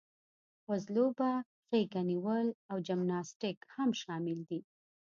وزلوبه، 0.69 1.31
غېږه 1.69 2.01
نیول 2.09 2.47
او 2.71 2.77
جمناسټیک 2.87 3.57
هم 3.75 3.89
شامل 4.01 4.39
دي. 4.49 4.59